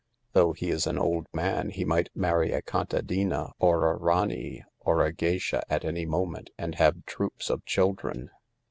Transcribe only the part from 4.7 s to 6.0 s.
or a Geisha at